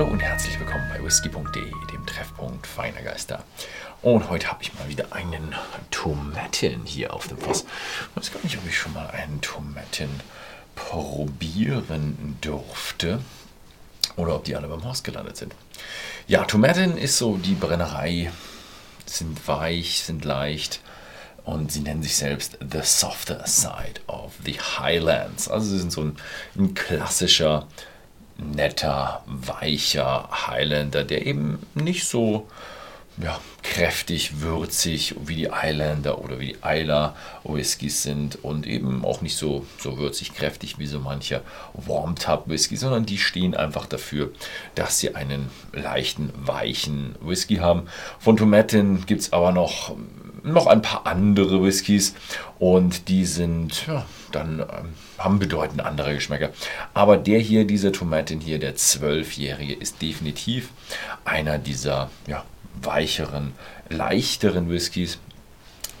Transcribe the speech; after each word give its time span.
Hallo 0.00 0.12
und 0.12 0.22
herzlich 0.22 0.58
willkommen 0.58 0.88
bei 0.88 1.04
whisky.de, 1.04 1.72
dem 1.92 2.06
Treffpunkt 2.06 2.66
feiner 2.66 3.02
Geister. 3.02 3.44
Und 4.00 4.30
heute 4.30 4.48
habe 4.48 4.62
ich 4.62 4.72
mal 4.72 4.88
wieder 4.88 5.12
einen 5.12 5.54
Tomaten 5.90 6.86
hier 6.86 7.12
auf 7.12 7.28
dem 7.28 7.36
Fass. 7.36 7.66
Ich 8.08 8.16
weiß 8.16 8.32
gar 8.32 8.42
nicht, 8.42 8.56
ob 8.56 8.66
ich 8.66 8.78
schon 8.78 8.94
mal 8.94 9.10
einen 9.10 9.42
Tomaten 9.42 10.08
probieren 10.74 12.38
durfte 12.40 13.20
oder 14.16 14.36
ob 14.36 14.44
die 14.44 14.56
alle 14.56 14.68
beim 14.68 14.82
Horst 14.84 15.04
gelandet 15.04 15.36
sind. 15.36 15.54
Ja, 16.26 16.44
Tomaten 16.44 16.96
ist 16.96 17.18
so 17.18 17.36
die 17.36 17.54
Brennerei, 17.54 18.32
sind 19.04 19.46
weich, 19.46 20.02
sind 20.02 20.24
leicht 20.24 20.80
und 21.44 21.70
sie 21.70 21.80
nennen 21.80 22.02
sich 22.02 22.16
selbst 22.16 22.56
The 22.62 22.80
Softer 22.84 23.46
Side 23.46 24.00
of 24.06 24.32
the 24.46 24.58
Highlands. 24.58 25.50
Also 25.50 25.72
sie 25.72 25.78
sind 25.78 25.92
so 25.92 26.00
ein, 26.00 26.16
ein 26.56 26.72
klassischer 26.72 27.68
netter, 28.40 29.22
weicher 29.26 30.28
Highlander, 30.30 31.04
der 31.04 31.26
eben 31.26 31.58
nicht 31.74 32.06
so 32.06 32.48
ja, 33.22 33.38
kräftig, 33.62 34.40
würzig 34.40 35.14
wie 35.24 35.34
die 35.34 35.50
Islander 35.52 36.22
oder 36.22 36.40
wie 36.40 36.54
die 36.54 36.58
Isla 36.64 37.14
Whiskys 37.44 38.02
sind 38.02 38.42
und 38.42 38.66
eben 38.66 39.04
auch 39.04 39.20
nicht 39.20 39.36
so, 39.36 39.66
so 39.78 39.98
würzig, 39.98 40.34
kräftig 40.34 40.78
wie 40.78 40.86
so 40.86 41.00
manche 41.00 41.42
Warm 41.74 42.16
Tub 42.16 42.44
Whisky, 42.46 42.76
sondern 42.76 43.06
die 43.06 43.18
stehen 43.18 43.54
einfach 43.54 43.86
dafür, 43.86 44.30
dass 44.74 44.98
sie 44.98 45.14
einen 45.14 45.50
leichten, 45.72 46.32
weichen 46.34 47.14
Whisky 47.20 47.56
haben. 47.56 47.88
Von 48.18 48.36
Tomaten 48.36 49.04
gibt 49.06 49.22
es 49.22 49.32
aber 49.32 49.52
noch 49.52 49.94
noch 50.42 50.66
ein 50.66 50.80
paar 50.80 51.06
andere 51.06 51.62
Whiskys 51.62 52.14
und 52.58 53.08
die 53.08 53.26
sind 53.26 53.86
ja, 53.86 54.06
dann 54.32 54.60
ähm, 54.60 54.94
haben 55.18 55.38
bedeutend 55.38 55.82
andere 55.82 56.14
Geschmäcker. 56.14 56.50
Aber 56.94 57.18
der 57.18 57.38
hier, 57.40 57.66
dieser 57.66 57.92
Tomaten 57.92 58.40
hier, 58.40 58.58
der 58.58 58.74
zwölfjährige, 58.74 59.74
ist 59.74 60.00
definitiv 60.00 60.70
einer 61.26 61.58
dieser 61.58 62.10
ja, 62.26 62.44
weicheren, 62.74 63.52
leichteren 63.88 64.70
Whiskys. 64.70 65.18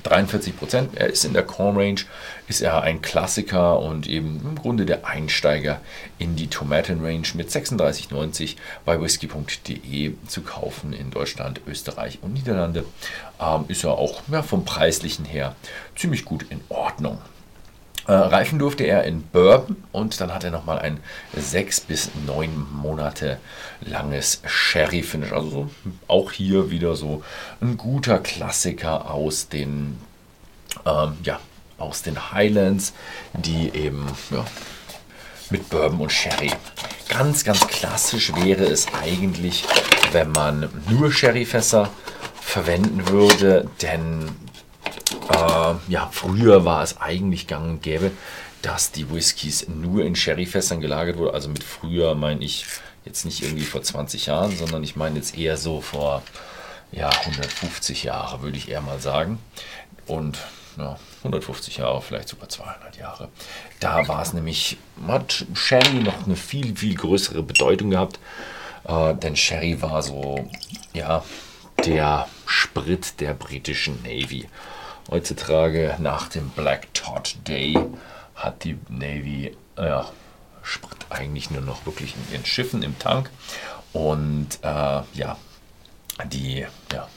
43 0.02 0.56
Prozent. 0.56 0.96
Er 0.96 1.08
ist 1.08 1.24
in 1.24 1.32
der 1.32 1.42
Corn 1.42 1.76
Range, 1.76 2.00
ist 2.48 2.62
er 2.62 2.82
ein 2.82 3.02
Klassiker 3.02 3.80
und 3.80 4.06
eben 4.06 4.40
im 4.42 4.54
Grunde 4.54 4.86
der 4.86 5.06
Einsteiger 5.06 5.80
in 6.18 6.36
die 6.36 6.48
Tomaten 6.48 7.04
Range 7.04 7.26
mit 7.34 7.50
36,90 7.50 8.56
bei 8.84 9.00
whisky.de 9.00 10.14
zu 10.26 10.40
kaufen 10.42 10.92
in 10.92 11.10
Deutschland, 11.10 11.60
Österreich 11.66 12.18
und 12.22 12.32
Niederlande. 12.32 12.84
Ähm, 13.40 13.64
ist 13.68 13.84
er 13.84 13.98
auch 13.98 14.22
ja, 14.30 14.42
vom 14.42 14.64
preislichen 14.64 15.24
her 15.24 15.54
ziemlich 15.96 16.24
gut 16.24 16.46
in 16.50 16.60
Ordnung. 16.68 17.18
Äh, 18.10 18.14
reifen 18.14 18.58
durfte 18.58 18.82
er 18.82 19.04
in 19.04 19.22
Bourbon 19.22 19.76
und 19.92 20.20
dann 20.20 20.34
hat 20.34 20.42
er 20.42 20.50
nochmal 20.50 20.80
ein 20.80 20.98
sechs 21.32 21.80
bis 21.80 22.10
neun 22.26 22.66
Monate 22.72 23.38
langes 23.82 24.42
Sherry-Finish. 24.44 25.30
Also 25.30 25.70
auch 26.08 26.32
hier 26.32 26.72
wieder 26.72 26.96
so 26.96 27.22
ein 27.60 27.76
guter 27.76 28.18
Klassiker 28.18 29.12
aus 29.12 29.48
den, 29.48 29.96
ähm, 30.84 31.18
ja, 31.22 31.38
aus 31.78 32.02
den 32.02 32.32
Highlands, 32.32 32.94
die 33.32 33.72
eben 33.74 34.08
ja, 34.32 34.44
mit 35.50 35.70
Bourbon 35.70 36.00
und 36.00 36.12
Sherry. 36.12 36.50
Ganz, 37.08 37.44
ganz 37.44 37.64
klassisch 37.68 38.34
wäre 38.34 38.64
es 38.64 38.88
eigentlich, 38.92 39.64
wenn 40.10 40.32
man 40.32 40.68
nur 40.88 41.12
Sherryfässer 41.12 41.88
verwenden 42.40 43.06
würde, 43.06 43.70
denn 43.80 44.30
äh, 45.30 45.92
ja, 45.92 46.08
früher 46.12 46.64
war 46.64 46.82
es 46.82 47.00
eigentlich 47.00 47.46
gang 47.46 47.68
und 47.68 47.82
gäbe, 47.82 48.10
dass 48.62 48.92
die 48.92 49.10
Whiskys 49.10 49.68
nur 49.68 50.04
in 50.04 50.16
Sherryfässern 50.16 50.80
gelagert 50.80 51.16
wurden. 51.16 51.34
Also 51.34 51.48
mit 51.48 51.64
früher 51.64 52.14
meine 52.14 52.44
ich 52.44 52.66
jetzt 53.04 53.24
nicht 53.24 53.42
irgendwie 53.42 53.64
vor 53.64 53.82
20 53.82 54.26
Jahren, 54.26 54.56
sondern 54.56 54.84
ich 54.84 54.96
meine 54.96 55.16
jetzt 55.16 55.36
eher 55.36 55.56
so 55.56 55.80
vor 55.80 56.22
ja, 56.92 57.08
150 57.08 58.04
Jahre, 58.04 58.42
würde 58.42 58.58
ich 58.58 58.68
eher 58.68 58.80
mal 58.80 59.00
sagen. 59.00 59.38
Und 60.06 60.38
ja, 60.76 60.98
150 61.18 61.78
Jahre, 61.78 62.02
vielleicht 62.02 62.28
sogar 62.28 62.48
200 62.48 62.96
Jahre. 62.96 63.28
Da 63.80 64.06
war 64.08 64.22
es 64.22 64.32
nämlich, 64.32 64.78
hat 65.06 65.46
Sherry 65.54 66.00
noch 66.00 66.26
eine 66.26 66.36
viel, 66.36 66.76
viel 66.76 66.94
größere 66.94 67.42
Bedeutung 67.42 67.90
gehabt. 67.90 68.18
Äh, 68.84 69.14
denn 69.14 69.36
Sherry 69.36 69.80
war 69.82 70.02
so, 70.02 70.48
ja, 70.92 71.24
der 71.84 72.28
Sprit 72.46 73.20
der 73.20 73.34
britischen 73.34 74.02
Navy. 74.02 74.48
Heutzutage 75.10 75.96
nach 75.98 76.28
dem 76.28 76.50
Black 76.50 76.94
Todd 76.94 77.36
Day 77.48 77.76
hat 78.36 78.62
die 78.62 78.78
Navy 78.88 79.56
ja, 79.76 80.08
Sprit 80.62 80.98
eigentlich 81.10 81.50
nur 81.50 81.62
noch 81.62 81.84
wirklich 81.84 82.14
in 82.14 82.34
ihren 82.34 82.46
Schiffen 82.46 82.82
im 82.82 82.96
Tank. 82.98 83.28
Und 83.92 84.60
äh, 84.62 84.66
ja, 85.14 85.36
die, 86.30 86.64
ja, 86.92 87.08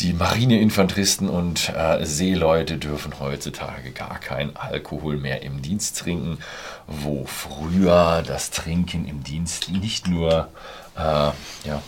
die 0.00 0.12
Marineinfanteristen 0.12 1.30
und 1.30 1.70
äh, 1.70 2.04
Seeleute 2.04 2.76
dürfen 2.76 3.18
heutzutage 3.20 3.92
gar 3.92 4.18
keinen 4.18 4.56
Alkohol 4.56 5.16
mehr 5.16 5.42
im 5.42 5.62
Dienst 5.62 5.98
trinken, 5.98 6.38
wo 6.86 7.24
früher 7.24 8.22
das 8.26 8.50
Trinken 8.50 9.06
im 9.06 9.22
Dienst 9.22 9.70
nicht 9.70 10.08
nur 10.08 10.48
äh, 10.96 11.00
ja, 11.00 11.82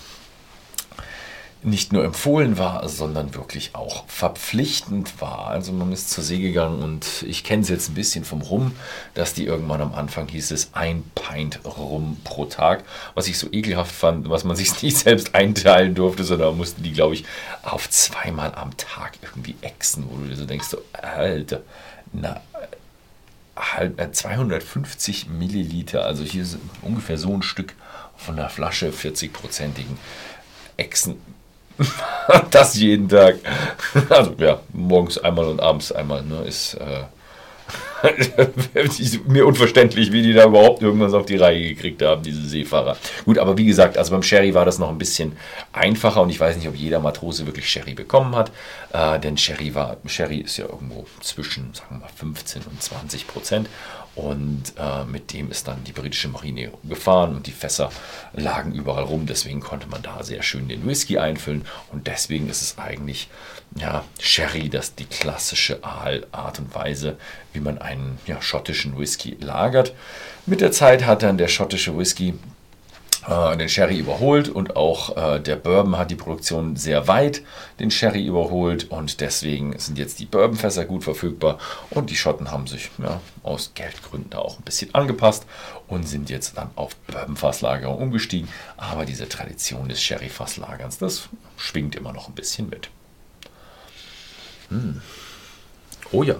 nicht 1.65 1.93
nur 1.93 2.05
empfohlen 2.05 2.59
war, 2.59 2.87
sondern 2.89 3.35
wirklich 3.35 3.75
auch 3.75 4.07
verpflichtend 4.07 5.21
war. 5.21 5.49
Also 5.49 5.73
man 5.73 5.93
ist 5.93 6.11
zur 6.11 6.23
See 6.23 6.39
gegangen 6.39 6.83
und 6.83 7.25
ich 7.27 7.43
kenne 7.43 7.63
es 7.63 7.71
jetzt 7.71 7.89
ein 7.89 7.95
bisschen 7.95 8.25
vom 8.25 8.43
Rum, 8.43 8.73
dass 9.15 9.33
die 9.33 9.47
irgendwann 9.47 9.81
am 9.81 9.95
Anfang 9.95 10.29
hieß 10.29 10.51
es 10.51 10.71
ein 10.75 11.03
Pint 11.15 11.61
Rum 11.65 12.19
pro 12.23 12.45
Tag, 12.45 12.85
was 13.15 13.29
ich 13.29 13.39
so 13.39 13.49
ekelhaft 13.51 13.93
fand, 13.93 14.29
was 14.29 14.45
man 14.45 14.57
sich 14.57 14.83
nicht 14.83 14.99
selbst 14.99 15.35
einteilen 15.35 15.95
durfte, 15.95 16.25
sondern 16.25 16.57
mussten 16.57 16.83
die, 16.83 16.93
glaube 16.93 17.15
ich, 17.15 17.25
auf 17.63 17.89
zweimal 17.89 18.55
am 18.55 18.77
Tag 18.77 19.13
irgendwie 19.23 19.55
exen, 19.63 20.05
wo 20.11 20.19
du 20.19 20.37
so 20.37 20.45
denkst, 20.45 20.69
so, 20.69 20.79
Alter, 20.93 21.63
na, 22.13 22.43
halt 23.57 24.17
250 24.17 25.29
Milliliter, 25.29 26.05
also 26.05 26.25
hier 26.25 26.43
ist 26.43 26.59
ungefähr 26.83 27.17
so 27.17 27.33
ein 27.33 27.43
Stück 27.43 27.75
von 28.17 28.37
der 28.37 28.51
Flasche 28.51 28.91
40-prozentigen 28.91 29.97
Echsen 30.77 31.17
das 32.51 32.77
jeden 32.77 33.09
Tag. 33.09 33.37
Also 34.09 34.35
ja, 34.39 34.61
morgens 34.73 35.19
einmal 35.19 35.47
und 35.47 35.61
abends 35.61 35.93
einmal. 35.93 36.23
Ne, 36.23 36.43
ist 36.47 36.75
äh, 36.75 37.05
mir 39.27 39.47
unverständlich, 39.47 40.13
wie 40.13 40.23
die 40.23 40.33
da 40.33 40.47
überhaupt 40.47 40.83
irgendwas 40.83 41.15
auf 41.15 41.27
die 41.27 41.37
Reihe 41.37 41.69
gekriegt 41.69 42.03
haben, 42.03 42.23
diese 42.23 42.47
Seefahrer. 42.47 42.97
Gut, 43.25 43.39
aber 43.39 43.57
wie 43.57 43.65
gesagt, 43.65 43.97
also 43.97 44.13
beim 44.13 44.23
Sherry 44.23 44.55
war 44.55 44.65
das 44.65 44.79
noch 44.79 44.91
ein 44.91 44.99
bisschen 44.99 45.37
einfacher 45.73 46.23
und 46.23 46.31
ich 46.31 46.39
weiß 46.39 46.57
nicht, 46.57 46.69
ob 46.69 46.77
jeder 46.77 47.01
Matrose 47.01 47.47
wirklich 47.47 47.69
Sherry 47.69 47.95
bekommen 47.95 48.37
hat, 48.37 48.51
äh, 48.93 49.19
denn 49.19 49.37
Sherry 49.37 49.75
war, 49.75 49.97
Sherry 50.07 50.39
ist 50.39 50.57
ja 50.57 50.67
irgendwo 50.67 51.07
zwischen, 51.21 51.73
sagen 51.75 51.97
wir 51.97 52.01
mal, 52.01 52.11
15 52.15 52.63
und 52.71 52.83
20 52.83 53.27
Prozent 53.27 53.69
und 54.17 54.75
äh, 54.79 55.05
mit 55.05 55.33
dem 55.33 55.51
ist 55.51 55.67
dann 55.67 55.83
die 55.85 55.93
britische 55.93 56.29
Marine 56.29 56.71
gefahren 56.85 57.35
und 57.35 57.47
die 57.47 57.53
Fässer 57.53 57.91
lagen 58.33 58.73
überall 58.73 59.05
rum. 59.05 59.27
Deswegen 59.27 59.61
konnte 59.61 59.89
man 59.89 60.03
da 60.03 60.23
sehr 60.23 60.43
schön 60.43 60.69
den 60.69 60.87
Whisky 60.87 61.19
einfüllen. 61.19 61.65
Und 61.91 62.07
deswegen 62.07 62.49
ist 62.49 62.63
es 62.63 62.79
eigentlich 62.79 63.29
ja, 63.77 64.05
Sherry, 64.21 64.69
das 64.69 64.95
die 64.95 65.07
klassische 65.07 65.83
Art 65.83 66.59
und 66.61 66.75
Weise, 66.75 67.17
wie 67.53 67.61
man 67.61 67.79
einen 67.79 68.19
ja, 68.27 68.41
schottischen 68.41 68.97
Whisky 68.97 69.37
lagert. 69.41 69.95
Mit 70.47 70.61
der 70.61 70.71
Zeit 70.71 71.07
hat 71.07 71.23
dann 71.25 71.39
der 71.39 71.49
schottische 71.49 71.99
Whisky 71.99 72.35
den 73.27 73.69
Sherry 73.69 73.99
überholt 73.99 74.49
und 74.49 74.77
auch 74.77 75.17
äh, 75.17 75.41
der 75.41 75.57
Bourbon 75.57 75.97
hat 75.97 76.11
die 76.11 76.17
Produktion 76.17 76.77
sehr 76.77 77.09
weit 77.09 77.43
den 77.81 77.91
Sherry 77.91 78.25
überholt 78.25 78.91
und 78.91 79.21
deswegen 79.21 79.79
sind 79.79 79.99
jetzt 79.99 80.21
die 80.21 80.27
Bourbonfässer 80.27 80.85
gut 80.85 81.05
verfügbar 81.05 81.59
und 81.91 82.11
die 82.11 82.17
Schotten 82.17 82.51
haben 82.51 82.67
sich 82.67 82.91
ja, 82.99 83.21
aus 83.43 83.73
Geldgründen 83.75 84.35
auch 84.35 84.59
ein 84.59 84.65
bisschen 84.65 84.95
angepasst 84.95 85.47
und 85.89 86.09
sind 86.09 86.29
jetzt 86.31 86.57
dann 86.57 86.71
auf 86.77 86.97
Bourbonfasslagerung 86.97 87.99
umgestiegen. 87.99 88.49
Aber 88.77 89.05
diese 89.05 89.29
Tradition 89.29 89.89
des 89.89 90.03
Sherry-Fasslagerns, 90.03 90.99
das 90.99 91.29
schwingt 91.57 91.97
immer 91.97 92.13
noch 92.13 92.29
ein 92.29 92.35
bisschen 92.35 92.69
mit. 92.69 92.91
Hm. 94.69 95.01
Oh 96.13 96.23
ja. 96.23 96.37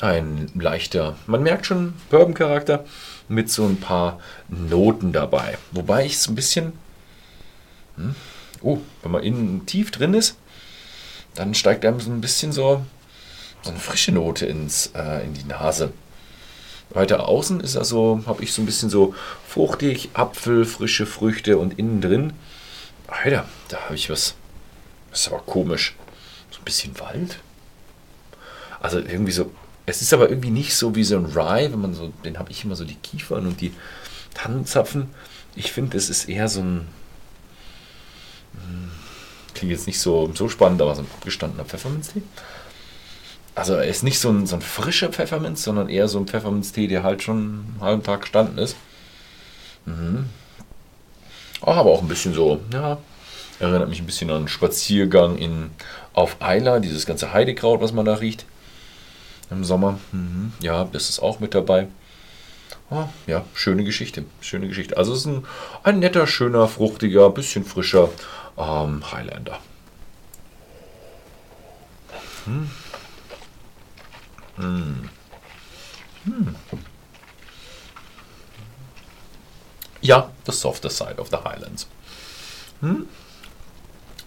Ein 0.00 0.50
leichter, 0.54 1.16
man 1.26 1.42
merkt 1.42 1.66
schon 1.66 1.92
Bourbon-Charakter 2.08 2.84
mit 3.28 3.50
so 3.50 3.66
ein 3.66 3.78
paar 3.78 4.18
Noten 4.48 5.12
dabei. 5.12 5.58
Wobei 5.72 6.06
ich 6.06 6.14
es 6.14 6.26
ein 6.26 6.34
bisschen, 6.34 6.72
hm, 7.96 8.14
oh, 8.62 8.78
wenn 9.02 9.12
man 9.12 9.22
innen 9.22 9.66
tief 9.66 9.90
drin 9.90 10.14
ist, 10.14 10.36
dann 11.34 11.54
steigt 11.54 11.84
einem 11.84 12.00
so 12.00 12.10
ein 12.10 12.22
bisschen 12.22 12.50
so, 12.52 12.84
so 13.62 13.70
eine 13.70 13.78
frische 13.78 14.12
Note 14.12 14.46
ins, 14.46 14.86
äh, 14.94 15.22
in 15.22 15.34
die 15.34 15.44
Nase. 15.44 15.92
Weiter 16.88 17.28
außen 17.28 17.60
ist 17.60 17.76
also, 17.76 18.22
habe 18.26 18.42
ich 18.42 18.54
so 18.54 18.62
ein 18.62 18.66
bisschen 18.66 18.88
so 18.88 19.14
fruchtig, 19.46 20.10
Apfel, 20.14 20.64
frische 20.64 21.04
Früchte 21.04 21.58
und 21.58 21.78
innen 21.78 22.00
drin, 22.00 22.32
Alter, 23.06 23.46
da 23.68 23.80
habe 23.84 23.96
ich 23.96 24.08
was. 24.08 24.34
Das 25.10 25.20
ist 25.20 25.28
aber 25.28 25.40
komisch. 25.40 25.94
So 26.50 26.58
ein 26.60 26.64
bisschen 26.64 26.98
Wald. 27.00 27.40
Also 28.80 28.98
irgendwie 28.98 29.32
so 29.32 29.52
es 29.86 30.02
ist 30.02 30.12
aber 30.12 30.28
irgendwie 30.28 30.50
nicht 30.50 30.74
so 30.74 30.94
wie 30.94 31.04
so 31.04 31.16
ein 31.16 31.26
Rye, 31.26 31.72
wenn 31.72 31.80
man 31.80 31.94
so, 31.94 32.12
den 32.24 32.38
habe 32.38 32.50
ich 32.50 32.64
immer 32.64 32.76
so 32.76 32.84
die 32.84 32.96
Kiefern 32.96 33.46
und 33.46 33.60
die 33.60 33.72
Tannenzapfen. 34.34 35.08
Ich 35.56 35.72
finde, 35.72 35.96
es 35.96 36.10
ist 36.10 36.28
eher 36.28 36.48
so 36.48 36.60
ein. 36.60 36.86
Hm, 38.54 38.90
klingt 39.54 39.72
jetzt 39.72 39.86
nicht 39.86 40.00
so, 40.00 40.30
so 40.34 40.48
spannend, 40.48 40.80
aber 40.80 40.94
so 40.94 41.02
ein 41.02 41.08
abgestandener 41.12 41.64
Pfefferminztee. 41.64 42.22
Also 43.54 43.74
er 43.74 43.84
ist 43.84 44.02
nicht 44.02 44.20
so 44.20 44.30
ein, 44.30 44.46
so 44.46 44.56
ein 44.56 44.62
frischer 44.62 45.08
Pfefferminz, 45.08 45.64
sondern 45.64 45.88
eher 45.88 46.08
so 46.08 46.18
ein 46.18 46.26
Pfefferminztee, 46.26 46.86
der 46.86 47.02
halt 47.02 47.22
schon 47.22 47.36
einen 47.36 47.76
halben 47.80 48.02
Tag 48.02 48.22
gestanden 48.22 48.58
ist. 48.58 48.76
Mhm. 49.86 50.26
Oh, 51.62 51.72
aber 51.72 51.90
auch 51.90 52.00
ein 52.00 52.08
bisschen 52.08 52.32
so, 52.32 52.60
ja, 52.72 52.98
erinnert 53.58 53.88
mich 53.88 54.00
ein 54.00 54.06
bisschen 54.06 54.30
an 54.30 54.36
einen 54.36 54.48
Spaziergang 54.48 55.36
in, 55.36 55.70
auf 56.14 56.36
Eiler, 56.40 56.80
dieses 56.80 57.04
ganze 57.06 57.32
Heidekraut, 57.32 57.80
was 57.80 57.92
man 57.92 58.06
da 58.06 58.14
riecht 58.14 58.46
im 59.50 59.64
Sommer. 59.64 59.98
Mhm. 60.12 60.52
Ja, 60.60 60.84
das 60.84 61.08
ist 61.08 61.20
auch 61.20 61.40
mit 61.40 61.54
dabei. 61.54 61.88
Oh, 62.90 63.04
ja, 63.26 63.44
schöne 63.54 63.84
Geschichte, 63.84 64.24
schöne 64.40 64.66
Geschichte. 64.66 64.96
Also 64.96 65.12
es 65.12 65.20
ist 65.20 65.26
ein, 65.26 65.46
ein 65.84 65.98
netter, 66.00 66.26
schöner, 66.26 66.66
fruchtiger, 66.66 67.30
bisschen 67.30 67.64
frischer 67.64 68.08
ähm, 68.58 69.12
Highlander. 69.12 69.60
Hm. 72.46 72.70
Hm. 74.56 75.08
Hm. 76.24 76.56
Ja, 80.00 80.30
the 80.46 80.52
softer 80.52 80.90
side 80.90 81.18
of 81.18 81.28
the 81.30 81.36
Highlands. 81.36 81.86
Hm? 82.80 83.06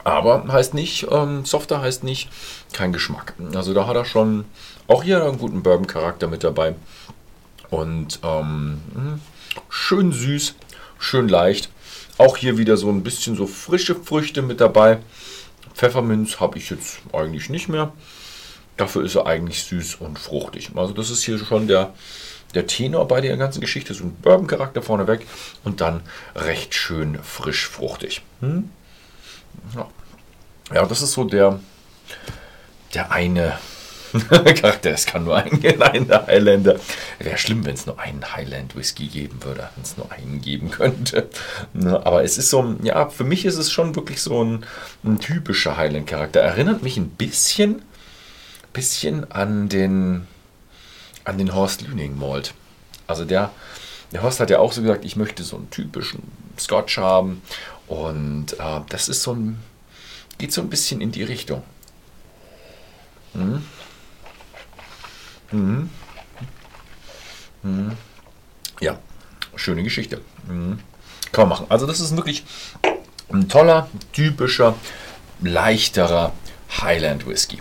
Aber 0.04 0.46
heißt 0.48 0.74
nicht, 0.74 1.08
ähm, 1.12 1.46
softer 1.46 1.82
heißt 1.82 2.04
nicht 2.04 2.30
kein 2.74 2.94
Geschmack. 2.94 3.34
Also 3.56 3.74
da 3.74 3.88
hat 3.88 3.96
er 3.96 4.06
schon 4.06 4.46
auch 4.88 5.04
hier 5.04 5.24
einen 5.24 5.38
guten 5.38 5.64
Bourbon-Charakter 5.64 6.28
mit 6.28 6.44
dabei. 6.44 6.76
Und 7.70 8.20
ähm, 8.24 8.82
hm, 8.94 9.22
schön 9.70 10.12
süß, 10.12 10.56
schön 11.00 11.30
leicht. 11.30 11.70
Auch 12.18 12.38
hier 12.38 12.58
wieder 12.58 12.78
so 12.78 12.90
ein 12.90 13.04
bisschen 13.04 13.36
so 13.36 13.48
frische 13.48 13.96
Früchte 13.96 14.42
mit 14.42 14.62
dabei. 14.62 15.00
Pfefferminz 15.74 16.40
habe 16.40 16.58
ich 16.58 16.70
jetzt 16.70 17.00
eigentlich 17.14 17.50
nicht 17.50 17.70
mehr. 17.70 17.94
Dafür 18.78 19.04
ist 19.04 19.16
er 19.16 19.26
eigentlich 19.26 19.64
süß 19.64 19.96
und 19.96 20.20
fruchtig. 20.20 20.72
Also 20.76 20.94
das 20.94 21.10
ist 21.10 21.24
hier 21.24 21.40
schon 21.40 21.68
der, 21.68 21.94
der 22.54 22.68
Tenor 22.68 23.08
bei 23.08 23.22
der 23.22 23.38
ganzen 23.38 23.62
Geschichte. 23.62 23.94
So 23.94 24.04
ein 24.04 24.16
Bourbon-Charakter 24.16 24.82
vorneweg 24.82 25.26
und 25.64 25.82
dann 25.82 26.02
recht 26.36 26.76
schön 26.76 27.18
frisch 27.24 27.68
fruchtig. 27.68 28.22
Hm? 28.42 28.70
Ja. 29.76 29.88
ja, 30.74 30.86
das 30.86 31.02
ist 31.02 31.14
so 31.14 31.24
der, 31.24 31.60
der 32.94 33.12
eine 33.12 33.58
Charakter. 34.30 34.92
Es 34.92 35.06
kann 35.06 35.24
nur 35.24 35.38
einen, 35.38 35.82
einen 35.82 36.12
Highlander. 36.12 36.80
Wäre 37.20 37.38
schlimm, 37.38 37.66
wenn 37.66 37.74
es 37.74 37.86
nur 37.86 38.00
einen 38.00 38.36
Highland 38.36 38.76
Whisky 38.76 39.08
geben 39.08 39.44
würde, 39.44 39.70
wenn 39.76 39.84
es 39.84 39.98
nur 39.98 40.12
einen 40.12 40.42
geben 40.42 40.70
könnte. 40.70 41.30
Aber 42.04 42.24
es 42.24 42.38
ist 42.38 42.50
so, 42.50 42.76
ja, 42.84 43.10
für 43.10 43.24
mich 43.24 43.46
ist 43.46 43.58
es 43.58 43.72
schon 43.72 43.96
wirklich 43.96 44.22
so 44.22 44.44
ein, 44.44 44.66
ein 45.04 45.20
typischer 45.20 45.78
Highland-Charakter. 45.78 46.42
Erinnert 46.42 46.84
mich 46.84 46.98
ein 46.98 47.10
bisschen 47.10 47.82
bisschen 48.74 49.32
an 49.32 49.70
den, 49.70 50.28
an 51.24 51.38
den 51.38 51.54
Horst 51.54 51.84
Lüning 51.84 52.18
Malt. 52.18 52.54
Also 53.08 53.24
der, 53.24 53.52
der 54.12 54.24
Horst 54.24 54.40
hat 54.40 54.50
ja 54.50 54.60
auch 54.60 54.74
so 54.74 54.82
gesagt, 54.82 55.06
ich 55.06 55.16
möchte 55.16 55.44
so 55.44 55.56
einen 55.56 55.70
typischen 55.70 56.24
Scotch 56.60 56.98
haben. 56.98 57.42
Und 57.88 58.54
äh, 58.54 58.82
das 58.90 59.10
ist 59.10 59.24
so 59.24 59.34
ein, 59.34 59.60
geht 60.38 60.54
so 60.54 60.62
ein 60.62 60.70
bisschen 60.70 61.02
in 61.02 61.12
die 61.12 61.24
Richtung. 61.24 61.64
Mhm. 63.34 63.64
Mhm. 65.52 65.90
Mhm. 67.64 67.92
Ja, 68.80 69.00
schöne 69.56 69.84
Geschichte. 69.84 70.22
Mhm. 70.48 70.80
Kann 71.32 71.50
man 71.50 71.58
machen. 71.58 71.66
Also 71.70 71.88
das 71.88 72.00
ist 72.00 72.16
wirklich 72.16 72.44
ein 73.32 73.50
toller, 73.50 73.90
typischer, 74.12 74.76
leichterer 75.42 76.34
Highland 76.82 77.28
Whisky. 77.28 77.60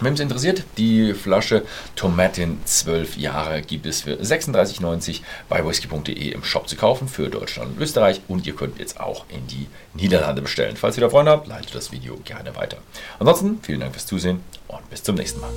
Wenn 0.00 0.14
es 0.14 0.20
interessiert, 0.20 0.64
die 0.78 1.12
Flasche 1.12 1.62
Tomatin 1.94 2.58
12 2.64 3.18
Jahre 3.18 3.60
gibt 3.60 3.84
es 3.84 4.02
für 4.02 4.14
36,90 4.14 5.20
bei 5.48 5.66
whisky.de 5.66 6.30
im 6.30 6.42
Shop 6.42 6.68
zu 6.68 6.76
kaufen 6.76 7.06
für 7.06 7.28
Deutschland 7.28 7.76
und 7.76 7.82
Österreich 7.82 8.22
und 8.26 8.46
ihr 8.46 8.54
könnt 8.54 8.78
jetzt 8.78 8.98
auch 8.98 9.26
in 9.28 9.46
die 9.46 9.66
Niederlande 9.92 10.40
bestellen. 10.40 10.76
Falls 10.76 10.96
ihr 10.96 11.02
da 11.02 11.10
Freunde 11.10 11.32
habt, 11.32 11.48
leitet 11.48 11.74
das 11.74 11.92
Video 11.92 12.16
gerne 12.24 12.56
weiter. 12.56 12.78
Ansonsten 13.18 13.58
vielen 13.62 13.80
Dank 13.80 13.92
fürs 13.92 14.06
Zusehen 14.06 14.40
und 14.68 14.88
bis 14.88 15.02
zum 15.02 15.16
nächsten 15.16 15.40
Mal. 15.40 15.50